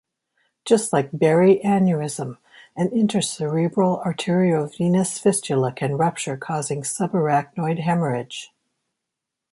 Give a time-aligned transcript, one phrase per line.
[0.65, 2.39] Just like berry aneurysm,
[2.75, 8.51] an intracerebral arteriovenous fistula can rupture causing subarachnoid hemorrhage.